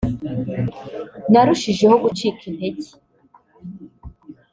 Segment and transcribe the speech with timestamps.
[1.31, 2.91] narushijeho gucika intege